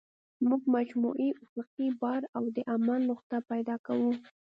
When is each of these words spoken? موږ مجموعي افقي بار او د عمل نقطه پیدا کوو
موږ 0.47 0.61
مجموعي 0.75 1.29
افقي 1.45 1.87
بار 2.01 2.21
او 2.37 2.43
د 2.55 2.57
عمل 2.73 2.99
نقطه 3.11 3.37
پیدا 3.51 3.75
کوو 3.85 4.11